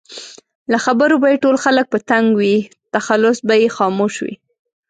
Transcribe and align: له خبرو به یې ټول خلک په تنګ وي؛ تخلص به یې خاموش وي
له 0.71 0.77
خبرو 0.85 1.15
به 1.21 1.27
یې 1.31 1.37
ټول 1.43 1.55
خلک 1.63 1.85
په 1.93 1.97
تنګ 2.09 2.27
وي؛ 2.39 2.57
تخلص 2.95 3.37
به 3.47 3.55
یې 3.61 3.67
خاموش 3.77 4.13
وي 4.23 4.35